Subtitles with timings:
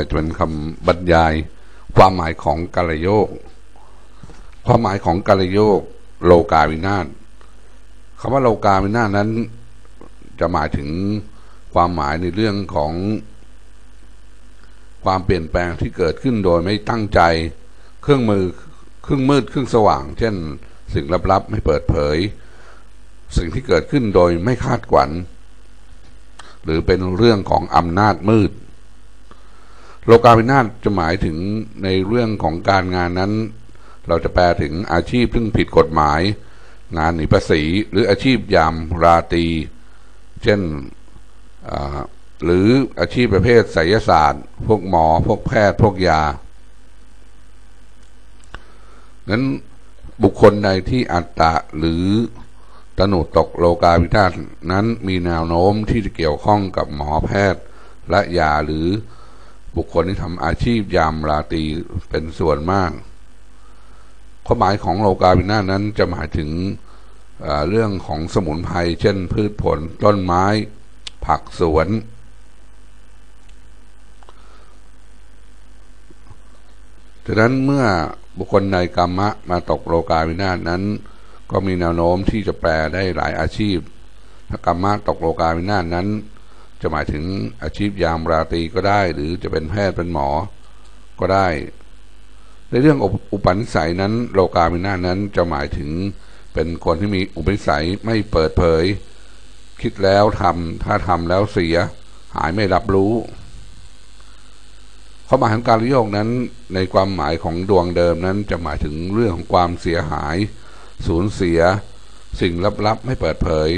[0.00, 1.32] ต่อไปจะเป็นคำบรรยาย
[1.96, 3.28] ความหมายของกาลโยก
[4.66, 5.80] ความหมายของกาลโยก
[6.24, 7.06] โลกาวินาศ
[8.20, 9.30] คำว่าโลกาวินาศนั้น
[10.40, 10.88] จะหมายถึง
[11.74, 12.92] ความหมายในเรื่องของ
[15.04, 17.20] ความเปลี่ยนแปลงที่เกิดขึ้นโดยไม่ตั้งใจ
[18.02, 18.44] เครื่องมือ
[19.02, 20.34] เครื่องมืดเครื่องสว่าง เช่น
[20.94, 22.16] สิ่งลับๆไม่เปิดเผย
[23.36, 25.10] สิ่งที่เกิดขึ้นโดยไม่คาดกวัน
[26.64, 28.50] หรือเป็นเรื่องของอำนาจมืด
[30.06, 31.36] โลกาภินาศจะหมายถึง
[31.82, 33.32] ในเรื่องของการงานนั้น
[34.08, 36.20] เราจะแปลถึงอาชีพซึ่งผิดกฎหมาย
[36.98, 39.46] งานหนีภาษีหรืออาชีพยามราตี
[40.42, 40.60] เช่น
[42.44, 42.68] หรือ
[43.00, 46.22] อาชีพประเภทไสยศาสตร์ พวกหมอ พวกแพทย์ พวกยา
[49.30, 49.44] นั้น
[50.22, 52.04] บุคคลใดที่อัตตะหรือ
[52.98, 54.32] ตนุตกโลกาวินาศ
[54.72, 57.62] นั้นมีแนวโน้มที่จะเกี่ยวข้องกับหมอแพทย์
[58.10, 58.86] และยาหรือ
[59.76, 61.62] บุคคลที่ทำอาชีพยามราตรี
[62.10, 62.90] เป็นส่วนมาก
[64.46, 66.50] ความหมายของโลกาวินาศนั้นจะหมายถึง
[67.68, 70.44] เรื่องของสมุนไพรเช่น พืชผลต้นไม้
[71.26, 71.88] ผักสวน
[77.26, 77.84] ฉะนั้นเมื่อ
[78.38, 80.82] บุคคลในกรรมะมาตกโลกาวินาศนั้น
[81.50, 83.78] ก็มีแนวโน้มที่จะแปลได้หลายอาชีพ
[84.48, 86.08] ถ้ากรรมะตกโลกาวินาศนั้น
[86.82, 87.24] จะหมายถึง
[87.62, 90.28] อาชีพยามราตรีก็ได้ หรือจะเป็นแพทย์เป็นหมอ
[91.20, 91.48] ก็ได้
[92.70, 92.98] ในเรื่อง
[93.32, 95.90] อุปนิสัยนั้น โลกาวินานั้นจะหมายถึง
[96.54, 98.84] เป็นคนที่มีอุปนิสัยไม่เปิดเผย
[99.82, 101.76] คิดแล้วทำถ้าทำแล้วเสีย
[102.36, 103.12] หายไม่รับรู้
[105.26, 106.28] ความหมายของการโยกนั้น
[106.74, 110.36] ในความหมายของดวงเดิมนั้นจะหมายถึงเรื่องของความเสียหาย
[111.06, 111.60] สูญเสีย
[112.40, 112.52] สิ่ง
[112.86, 113.70] ลับๆไม่เปิดเผย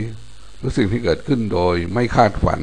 [0.58, 2.60] หรือสิ่งที่เกิดขึ้นโดยไม่คาดฝัน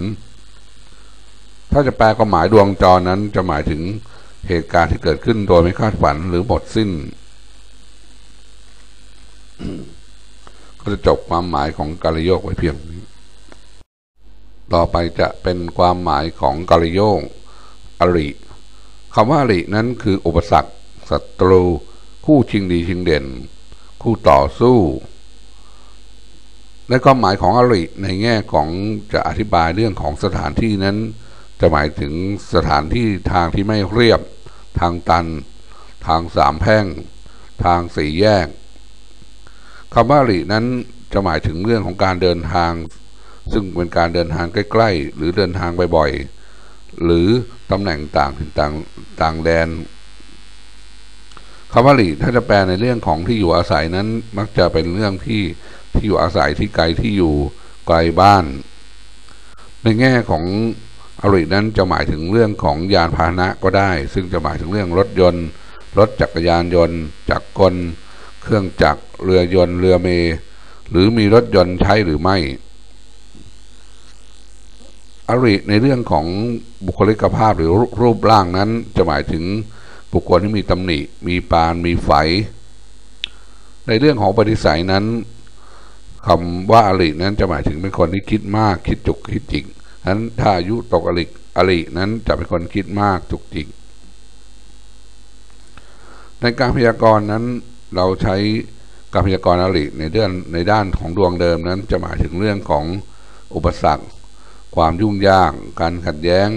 [1.71, 3.81] ถ้าจะแปลความหมายดวงจรนั้นจะหมายถึง
[4.47, 6.89] เหตุการณ์ที่เกิดขึ้นโดยไม่คาดฝันหรือหมดสิ้น
[10.79, 13.01] ก็จะจบความหมายของกาลโยกไว้เพียงนี้
[14.73, 17.21] ต่อไปจะเป็นความหมายของกาลโยก
[17.99, 18.29] อริ
[19.13, 20.71] คำว่าอรินั้นคืออุปสรรค
[21.09, 21.63] ศัตรู
[22.25, 23.25] คู่ชิงดีชิงเด่น
[24.01, 24.79] คู่ต่อสู้
[26.89, 28.67] ในความหมายของอริในแง่ของ
[29.13, 30.97] จะอธิบายเรื่องของสถานที่นั้น
[31.59, 32.13] จะหมายถึง
[32.53, 34.21] สถานที่ทางที่ไม่เรียบ
[34.79, 35.25] ทางตัน
[36.07, 36.85] ทางสามแพ่ง
[37.65, 38.47] ทางสี่แยก
[39.93, 40.65] คำว่าอรินั้น
[41.13, 42.71] จะหมายถึงเรื่องของการเดินทาง
[43.53, 47.27] ซึ่งเป็นการเดินทางใกล้ ๆ หรือเดินทางบ่อยๆ หรือ
[47.71, 48.73] ตำแหน่งต่างต่าง
[49.21, 49.67] ต่างแดน
[51.73, 55.43] คำว่าหลีถ้าจะแปลในเรื่องของที่อยู่อาศัยนั้นมักจะเป็นเรื่องที่
[55.93, 57.35] ที่อยู่อาศัยที่ไกลที่อยู่
[57.87, 58.45] ไกลบ้าน
[59.83, 60.43] ในแง่ของ
[61.21, 65.45] อรินั้นจะหมายถึงเรื่องของยานพาหนะก็ได้ ซึ่งจะหมายถึงเรื่องรถยนต์
[65.97, 66.99] รถจักรยานยนต์
[67.29, 67.75] จักรกล
[68.41, 70.07] เครื่องจักร เรือยนต์ เรือเม
[70.89, 72.37] หรือมีรถยนต์ใช้หรือไม่
[75.29, 76.25] อริในเรื่องของ
[76.85, 79.43] บุคลิกภาพหรือรูปร่างนั้น จะหมายถึง
[80.13, 82.11] บุคคลที่มีตำหนิ มีปาน มีไฟ
[83.87, 85.05] ในเรื่องของปฏิสัยนั้น
[86.27, 89.65] คำว่าอรินั้นจะหมายถึงเป็นคนที่คิดมาก คิดจุก คิดจิก
[90.05, 91.25] นั้นถ้าอายุตกอริ
[91.57, 93.67] อรินั้นจะเป็นคนคิดมากจุกจิก
[96.41, 97.43] ในการพยากรณ์นั้น
[97.95, 98.35] เราใช้
[99.13, 102.85] การพยากรณ์อริในเรื่องในด้านของดวงเดิมนั้นจะหมายถึงเรื่องของ
[103.55, 104.05] อุปสรรค
[104.75, 105.51] ความยุ่งยาก
[105.81, 106.49] การขัดแย้ง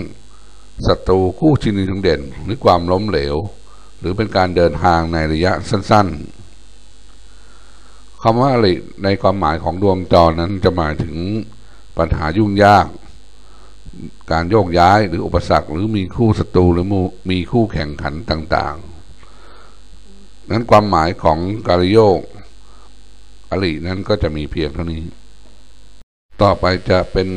[0.86, 3.36] ศัตรูคู่ชิงดีทั้งเด่น หรือความล้มเหลว
[4.00, 6.08] หรือเป็นการเดินทางในระยะสั้น
[7.34, 8.74] ๆคำว่าอริ
[9.04, 11.16] ในความหมายของดวงจรนั้นจะหมายถึง
[11.98, 12.86] ปัญหายุ่งยาก
[14.30, 16.86] การโยกย้ายหรืออุปสรรค หรือมีคู่ศัตรูหรือ
[17.30, 21.38] มีคู่แข่งขันต่างๆ นั้นความหมายของ
[21.68, 22.20] การโยก
[23.50, 25.02] อรินั้นก็จะมีเพียงเท่านี้
[26.42, 27.28] ต่อไปจะเป็น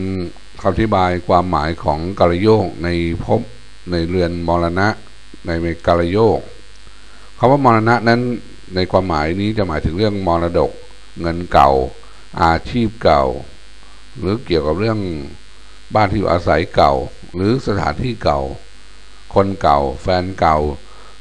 [0.62, 2.90] คอธิบายความหมายของกาลโยกใน
[3.24, 3.42] ภพ
[3.92, 4.88] ในเรือนมรณะ
[5.48, 5.52] ใน
[5.88, 6.40] กาลโยก
[7.38, 8.22] คำว่ามรณะนั้น
[8.76, 10.72] ในความหมายนี้จะหมายถึงเรื่องมรดก
[11.22, 11.72] เงินเก่า
[12.42, 13.24] อาชีพเก่า
[14.20, 15.00] หรือเกี่ยวกับเรื่อง
[15.94, 16.94] บ้านที่อยู่อาศัยเก่า
[17.36, 18.42] หรือสถานที่เก่า
[19.36, 20.58] คนเก่า แฟนเก่า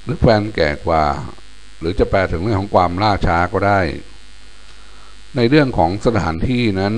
[0.02, 1.04] หรือแฟนแก่กว่า
[1.80, 3.80] หรือจะแปลถึงเรื่องของความล่าช้าก็ได้
[5.36, 6.94] ในเรื่องของสถานที่นั้น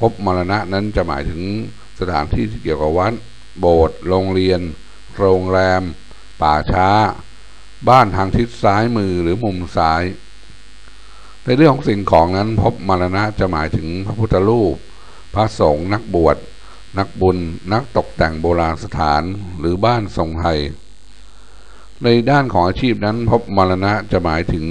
[0.00, 1.42] พบมรณะนั้นจะหมายถึง
[2.00, 3.14] สถานที่ที่เกี่ยวกับวัด
[3.58, 4.60] โบสถ์โรงเรียน
[5.18, 5.82] โรงแรม
[6.42, 6.88] ป่าช้า
[7.88, 10.02] บ้านทางทิศซ้ายมือหรือมุมซ้าย
[11.44, 14.76] ในเรื่องของสิ่งของนั้นพบมรณะจะหมายถึงพระพุทธรูป
[15.34, 16.36] พระสงฆ์นักบวช
[16.98, 17.38] นักบุญ
[17.72, 19.22] นักตกแต่งโบราณสถาน
[19.58, 20.58] หรือบ้านทรงไทย
[22.02, 24.66] ในด้านของอาชีพนั้นพบมรณะจะหมายถึง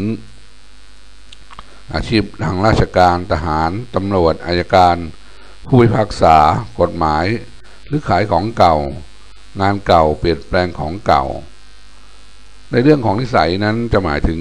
[1.94, 4.96] อาชีพทางราชการทหาร ตำรวจอายการ
[5.68, 6.38] ผู้พิพากษา
[6.80, 7.26] กฎหมาย
[7.88, 8.76] หรือขายของเก่า
[9.62, 11.24] งานเก่าเปลี่ยนแปลงของเก่า
[12.72, 14.40] ในเรื่องของนิสัยนั้นจะหมายถึง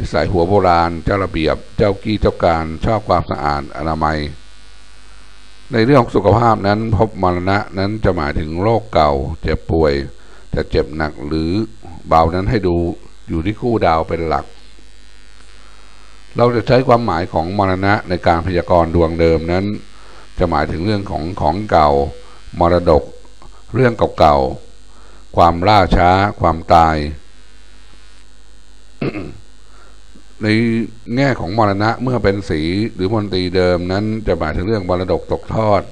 [0.00, 4.18] นิสัยหัวโบราณ เจ้าระเบียบ เจ้ากี้เจ้าการ ชอบความสะอาดอนามัย
[5.72, 9.92] ในเรื่องของสุขภาพนั้น พบมรณะนั้นจะหมายถึงโรคเก่า เจ็บป่วย
[10.54, 11.50] จะเจ็บหนักหรือ
[12.08, 12.76] เบานั้นให้ดู
[13.28, 14.46] อยู่ที่คู่ดาวเป็นหลัก
[16.36, 19.64] เราจะใช้ความหมายของมรณะในการพยากรณ์ดวงเดิมนั้น
[20.38, 21.88] จะหมายถึงเรื่องของของเก่า
[22.60, 23.04] มรดก
[23.74, 26.10] เรื่องเก่าๆความล่าช้า
[26.40, 26.96] ความตาย
[30.42, 30.46] ใน
[31.16, 32.60] แง่ของมรณะเมื่อเป็นสี
[32.94, 35.82] หรือมนตรีเดิมนั้นจะหมายถึงเรื่องมรดกตกทอด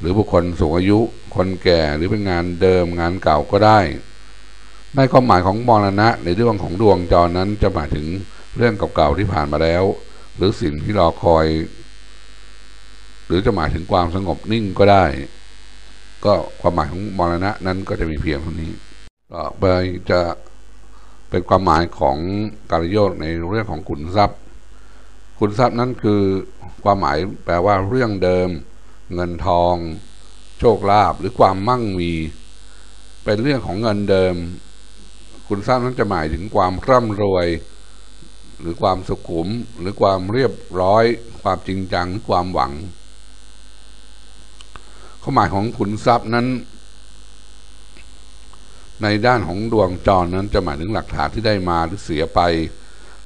[0.00, 0.98] หรือบุคคลสูงอายุ
[1.36, 3.78] คนแก่หรือเป็นงานเดิมงานเก่าก็ได้
[4.96, 8.06] ในความหมายของมรณะในเรื่องของดวงจรนั้นจะหมายถึง
[8.56, 9.84] เรื่องเก่าๆที่ผ่านมาแล้ว
[10.36, 11.46] หรือสิ่งที่รอคอย
[13.26, 15.04] หรือจะหมายถึงความสงบนิ่งก็ได้
[16.24, 18.72] ก็ความหมายของมรณะนั้นก็จะมีเพียงเท่านี้
[19.32, 19.64] ต่อไป
[20.10, 20.20] จะ
[21.30, 22.16] เป็นความหมายของ
[22.70, 24.38] การโยกในเรื่องของขุนทรัพย์
[25.38, 26.22] ขุนทรัพย์นั้นคือ
[26.84, 28.48] ความหมายแปลว่าเรื่องเดิม
[29.14, 29.74] เงินทอง
[30.58, 32.12] โชคลาภหรือความมั่งมี
[33.24, 34.34] เป็นเรื่องของเงินเดิม
[35.48, 37.46] ขุนทรัพย์นั้นจะหมายถึงความร่ำรวย
[38.60, 39.48] หรือความสุขุม
[39.78, 41.04] หรือความเรียบร้อย
[41.42, 42.72] ความจริงจังหรือความหวัง
[45.22, 46.46] ความหมายของขุนทรัพย์นั้น
[49.02, 52.40] ในด้านของดวงจรนั้นจะหมายถึงหลักฐานที่ได้มาหรือเสียไป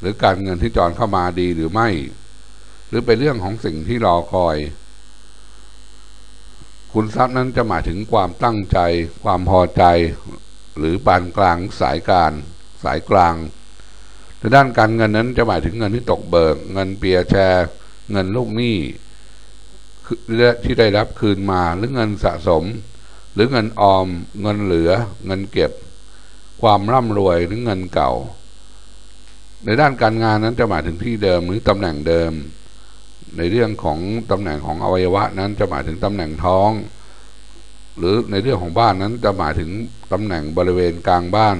[0.00, 1.88] หรือการเงินที่จรเข้ามาดีหรือไม่
[2.88, 4.56] หรือเป็นเรื่องของสิ่งที่รอคอย
[6.92, 8.78] คุณทรัพย์นั้นจะหมายถึงความตั้งใจ
[9.22, 9.84] ความพอใจ
[10.78, 12.32] หรือปานกลางสายการ
[12.84, 13.34] สายกลาง
[14.38, 17.66] ในด้านการเงินนั้นจะหมายถึงเงินที่ตกเบิก เงินเปียแชร์
[18.12, 18.76] เงินลูกหนี้
[20.64, 22.64] ที่ได้รับคืนมาหรือเงินสะสม
[23.38, 24.06] รือเงินออม
[24.42, 24.90] เงินเหลือ
[25.26, 25.72] เงินเก็บ
[26.60, 28.12] ความร่ำรวยหรือเงินเก่า
[29.64, 32.32] ในด้านการงานนั้นจะหมายถึงที่เดิมหรือตำแหน่งเดิม
[33.36, 33.98] ในเรื่องของ
[34.30, 36.70] ตำแหน่งของอวัยวะนั้นจะหมายถึงตำแหน่งท้อง
[37.98, 39.70] หรือในเรื่องของบ้านนั้นจะหมายถึง
[40.12, 41.56] ตำแหน่งบริเวณกลางบ้าน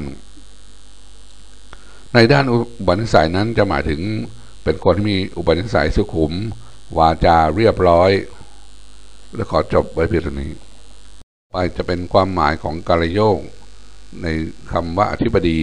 [2.15, 4.01] ในด้านอุปนิสัยนั้นจะหมายถึง
[4.65, 6.33] เป็นคนที่มีอุปนิสัยสุขุม
[6.99, 8.11] วาจาเรียบร้อย
[9.35, 10.53] และขอจบไว้เพียงเท่านี้
[11.55, 13.41] ไปจะเป็นความหมายของกาลโยก
[14.23, 14.27] ใน
[14.73, 15.61] คำว่าอธิบดี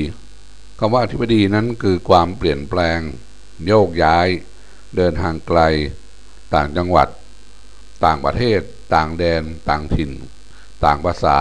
[0.79, 2.99] คำว่าอธิบดีนั้นคือความเปลี่ยนแปลง
[3.67, 4.27] โยกย้าย
[4.95, 5.59] เดินทางไกล
[6.53, 7.07] ต่างจังหวัด
[8.05, 8.59] ต่างประเทศ
[8.95, 10.11] ต่างแดน ต่างถิ่น
[10.85, 11.37] ต่างภาษา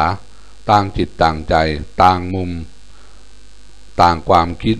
[0.71, 1.55] ต่างจิตต่างใจ
[2.03, 2.51] ต่างมุม
[4.03, 4.79] ต่างความคิด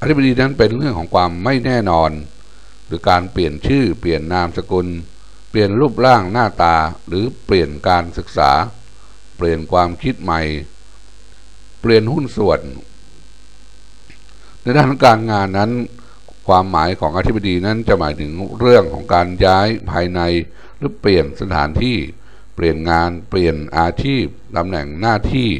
[0.00, 2.10] อธิบดีนั้นเป็นเรื่องของความไม่แน่นอน
[2.86, 4.88] หรือการเปลี่ยนชื่อเปลี่ยนนามสกุล
[5.56, 6.76] ปลี่ยนรูปร่างหน้าตา
[7.08, 8.50] หรือเปลี่ยนการศึกษา
[9.36, 10.40] เปลี่ยนความคิดใหม่
[11.80, 12.60] เปลี่ยนหุ้นส่วน
[14.62, 15.70] ในด้านการงานนั้น
[16.46, 20.20] ความหมายของอธิบดีนั้นจะหมายถึงเรื่องของการย้ายภายใน
[20.78, 21.96] หรือเปลี่ยนสถานที่
[22.54, 24.24] เปลี่ยนงานเปลี่ยนอาชีพ
[24.56, 25.50] ตำแหน่งหน้าที่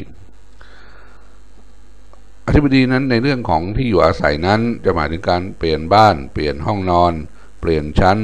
[2.47, 7.13] อธิบดีนั้นในเรื่องของที่อยู่อาศัยนั้นจะหมายถึงการเปลี่ยนบ้าน เปลี่ยนห้องนอน
[7.61, 8.19] เปลี่ยนชั้น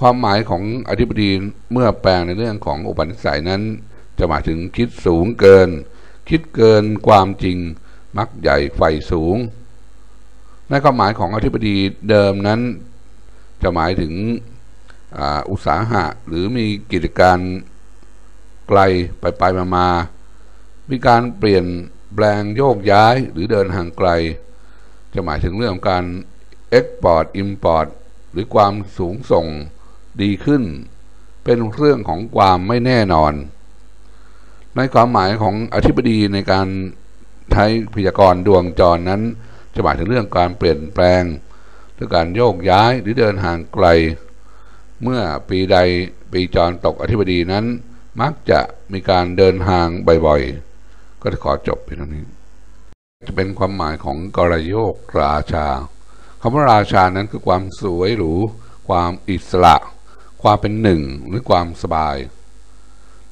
[0.00, 1.30] ความหมายของอธิบดี
[1.72, 3.62] เมื่อแปลงในเรื่องของอุปนิสัยนั้น
[4.18, 5.68] จะหมายถึงคิดสูงเกิน
[6.28, 7.58] คิดเกินความจริง
[8.16, 9.36] มักใหญ่ใฝ่สูง
[10.68, 11.76] ในความหมายของอธิบดี
[12.08, 12.60] เดิมนั้น
[13.62, 14.12] จะหมายถึง
[15.50, 17.38] อุตสาหะหรือมีกิจการ
[18.68, 18.80] ไกล
[19.20, 19.88] ไปไปมามา
[20.90, 21.64] มีการเปลี่ยน
[22.14, 24.08] แปลงโยกย้ายหรือเดินห่างไกล
[25.14, 26.04] จะหมายถึงเรื่องการ
[26.70, 27.86] export import
[28.32, 29.46] หรือความสูงส่ง
[30.22, 30.62] ดีขึ้น
[31.44, 33.32] เป็นเรื่องของความไม่แน่นอน
[34.76, 36.66] ในความหมายของอธิบดีในการ
[37.52, 39.22] ใช้พยากรณ์ดวงจรนั้น
[39.74, 41.22] จะหมายถึงเรื่องการเปลี่ยนแปลง
[41.94, 43.86] หรือการโยกย้ายหรือเดินห่างไกล
[45.02, 45.76] เมื่อปีใด
[46.32, 47.64] ปีจรตกอธิบดีนั้น
[48.20, 48.60] มักจะ
[48.92, 49.88] มีการเดินห่าง
[50.26, 52.24] บ่อยๆ ก็จะขอจบไปตรงนี้
[53.28, 55.66] จะเป็นความหมายของกรโยกราชา
[56.40, 58.32] คำว่าราชานั้นคือความสวยหรู
[58.88, 59.76] ความอิสระ
[60.42, 62.16] ความเป็นหนึ่งหรือความสบาย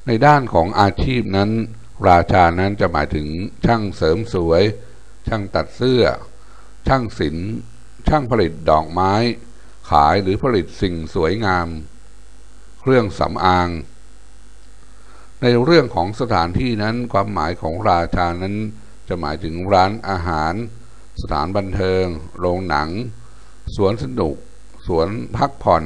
[0.07, 1.51] ในด้านของอาชีพนั้น
[2.07, 3.27] ราชานั้นจะหมายถึง
[3.65, 4.63] ช่างเสริมสวย
[5.27, 6.03] ช่างตัดเสื้อ
[6.87, 7.49] ช่างศิลป์
[8.07, 9.13] ช่างผลิตดอกไม้
[9.89, 11.67] ขายหรือผลิตสิ่งสวยงาม
[12.81, 13.69] เครื่องสำอาง
[15.41, 18.55] ในเรื่องของสถานที่นั้นความหมายของราชานั้น
[19.07, 20.53] จะหมายถึงร้านอาหาร
[21.21, 22.03] สถานบันเทิง
[22.39, 22.89] โรงหนัง
[23.75, 24.35] สวนสนุก
[24.87, 25.83] สวนพักผ่อน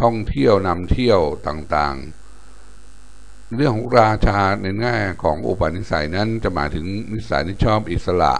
[0.00, 8.34] ท่องเที่ยวนำเที่ยวต่างๆ เรื่องของราชาในแง่ของอุปนิสัยนั้นจะหมายถึงนิสัยที่ชอบอิสระ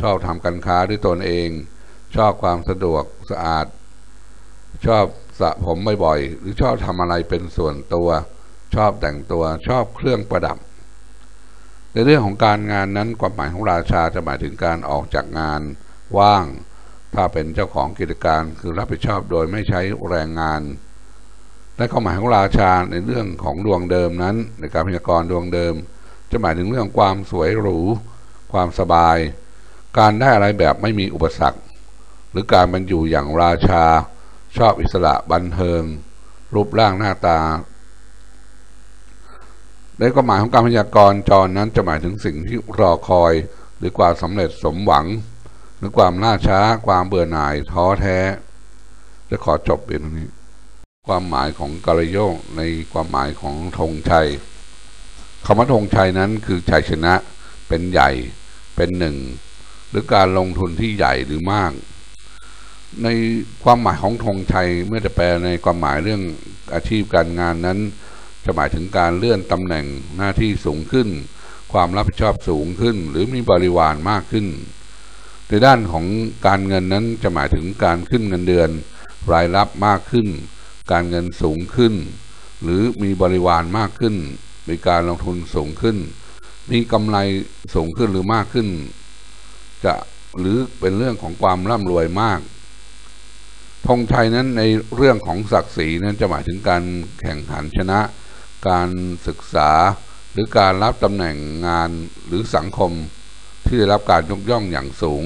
[0.00, 1.48] ชอบทำการค้าด้วยตนเอง
[2.16, 3.66] ชอบความสะดวกสะอาด
[4.86, 5.04] ชอบ
[5.40, 8.08] สระผมบ่อยๆหรือชอบทำอะไรเป็นส่วนตัว
[8.74, 10.58] ชอบแต่งตัวชอบเครื่องประดับ
[11.92, 15.62] ในเรื่องของการงานนั้นความหมายของราชาจะหมายถึงการออกจากงาน
[16.18, 16.46] ว่าง
[17.14, 20.60] ถ้าเป็นเจ้าของกิจการคือรับผิดชอบโดยไม่ใช้แรงงาน
[21.76, 25.74] และความหมายของราชาในเรื่องของดวงเดิมนั้น ในการพยากรณ์ดวงเดิม
[26.30, 27.78] จะหมายถึงเรื่องความสวยหรู
[28.52, 29.16] ความสบาย
[29.98, 31.60] การได้อะไรแบบไม่มีอุปสรรค
[32.30, 33.84] หรือการมันอยู่อย่างราชา
[34.56, 35.82] ชอบอิสระบันเทิง
[36.54, 37.40] รูปร่างหน้าตา
[39.98, 43.32] ในความหมายของการพยากรณ์จรนั้นจะหมายถึงสิ่งที่รอคอย
[43.78, 45.06] หรือความสำเร็จสมหวัง
[45.78, 48.18] หรือความล่าช้า ความเบื่อหน่ายท้อแท้
[49.30, 50.28] จะขอจบเป็นนี้
[51.10, 54.28] ความหมายของกาลโยกในความหมายของธงชัย
[55.44, 57.14] คำว่าธงชัยนั้นคือชัยชนะ
[57.68, 58.10] เป็นใหญ่
[58.76, 59.16] เป็นหนึ่ง
[59.90, 61.72] หรือการลงทุนที่ใหญ่หรือมาก
[63.02, 63.08] ใน
[63.64, 66.22] ความหมายของธงชัยเมื่อจะแปลในความหมายเรื่อง
[66.74, 67.78] อาชีพการงานนั้น
[68.44, 69.84] จะหมายถึงการเลื่อนตำแหน่ง
[70.16, 71.08] หน้าที่สูงขึ้น
[71.72, 74.46] ความรับผิดชอบสูงขึ้น หรือมีบริวารมากขึ้น
[75.48, 76.06] ในด้านของ
[76.46, 78.70] การเงินนั้นจะหมายถึงการขึ้นเงินเดือน
[79.32, 80.28] รายรับมากขึ้น
[80.90, 81.94] การเงินสูงขึ้น
[82.62, 84.16] หรือมีบริวารมากขึ้น
[84.68, 85.96] มีการลงทุนสูงขึ้น
[86.70, 87.18] มีกำไร
[87.74, 88.68] สูงขึ้นหรือมากขึ้น
[89.84, 89.94] จะ
[90.38, 92.40] หรือเป็นเรื่องของความร่ำรวยมาก
[93.86, 94.62] ธงชัยนั้นใน
[94.96, 96.82] เรื่องของศักดิ์ศรีนั้นจะหมายถึงการ
[97.20, 98.00] แข่งขันชนะ
[98.68, 98.88] การ
[99.28, 99.70] ศึกษา
[100.32, 101.36] หรือการรับตำแหน่ง
[101.66, 101.90] งาน
[102.26, 102.92] หรือสังคม
[103.66, 105.24] ที่ได้รับการยกย่องอย่างสูง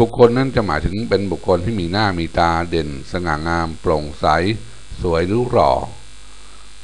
[0.00, 4.26] บุคคลนั้นจะหมายถึงเป็นบุคคลที่มีหน้ามีตาเด่น สง่างาม โปร่งใส
[5.02, 5.72] สวยหรือหล่อ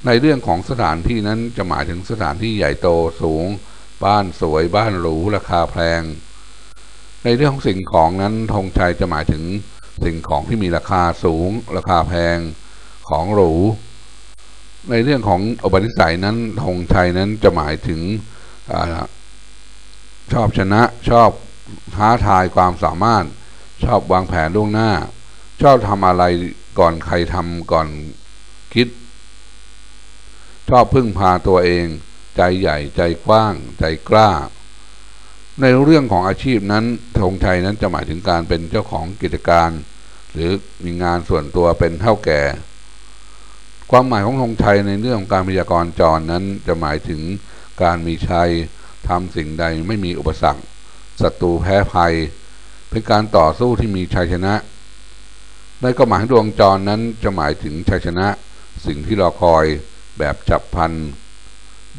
[0.07, 2.89] ในเรื่องของสถานที่นั้นจะหมายถึงสถานที่ใหญ่โต
[3.23, 3.47] สูง
[4.05, 6.03] บ้านสวยบ้านหรูราคาแพง
[7.25, 9.45] ในเรื่องของสิ่งของนั้นธงชัยจะหมายถึง
[10.05, 12.39] สิ่งของที่มีราคาสูง ราคาแพง
[13.09, 13.53] ของหรู
[14.91, 18.01] ในเรื่องของอุปนิสัยนั้นธงชัยนั้นจะหมายถึง
[18.73, 18.75] อ
[20.33, 21.31] ชอบชนะชอบ
[21.95, 23.25] ท้าทายความสามารถ
[23.85, 24.91] ชอบวางแผนล่วงหน้า
[25.63, 26.25] ชอบทำอะไร
[26.79, 27.89] ก่อนใครทำก่อน
[28.75, 28.89] คิด
[30.69, 31.87] ชอบพึ่งพาตัวเอง
[32.37, 34.31] ใจใหญ่ใจกว้าง ใจกล้า
[35.61, 36.85] ในเรื่องของอาชีพนั้น
[37.19, 39.71] ธงชัยนั้นจะหมายถึงการเป็นเจ้าของกิจการ
[40.33, 40.51] หรือ
[40.85, 42.43] มีงานส่วนตัวเป็นเท่าแก่
[43.91, 47.21] ความหมายของธงชัยในเรื่องของการพยากรณ์จรนั้นจะหมายถึง
[47.83, 48.51] การมีชัย
[49.09, 50.63] ทำสิ่งใดไม่มีอุปสรรค
[51.21, 52.15] ศัตรูแพ้ภัย
[52.91, 54.55] เป็นการต่อสู้ที่มีชัยชนะ
[55.81, 58.27] ในก็หมายดวงจรนั้นจะหมายถึงชัยชนะ
[58.87, 59.65] สิ่งที่รอคอย
[60.19, 60.93] แบบจับพัน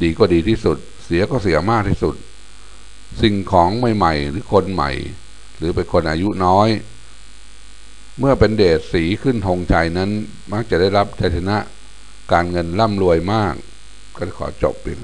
[0.02, 2.14] ดีก็ดีที่สุด เสียก็เสียมากที่สุด
[3.22, 4.90] สิ่งของใหม่ๆ หรือคนใหม่
[5.58, 6.68] หรือเป็นคนอายุน้อย
[8.18, 10.10] เมื่อเป็นเดชสีขึ้นธงชัยนั้น
[10.52, 11.56] มักจะได้รับชัยชนะ
[12.32, 13.54] การเงินร่ำรวยมาก
[14.16, 15.00] ก็ขอจบเพียง